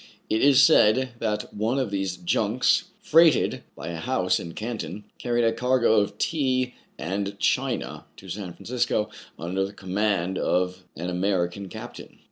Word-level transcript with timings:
It 0.31 0.41
is 0.41 0.63
said 0.63 1.09
that 1.19 1.53
one 1.53 1.77
of 1.77 1.91
these 1.91 2.17
junks, 2.17 2.85
freighted 3.03 3.61
by 3.75 3.89
a 3.89 3.97
house 3.97 4.39
in 4.39 4.53
Canton, 4.55 5.03
carried 5.19 5.43
a 5.43 5.53
cargo 5.53 5.99
of 5.99 6.17
tea 6.17 6.73
and 6.97 7.37
china 7.37 8.05
to 8.17 8.27
San 8.27 8.53
Francisco 8.53 9.11
under 9.37 9.63
the 9.63 9.73
command 9.73 10.39
of 10.39 10.85
an 10.95 11.11
American 11.11 11.69
captain. 11.69 12.17